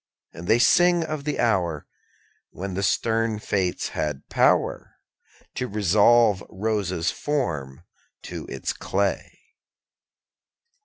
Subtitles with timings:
[0.33, 1.85] And they sing of the hour
[2.49, 4.95] When the stern fates had power
[5.53, 7.83] To resolve Rosa's form
[8.23, 9.37] to its clay.